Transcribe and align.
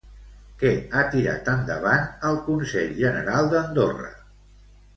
Què 0.61 0.71
ha 0.99 1.03
tirat 1.15 1.51
endavant 1.53 2.09
el 2.31 2.41
Consell 2.49 2.91
General 3.03 3.53
d'Andorra? 3.55 4.13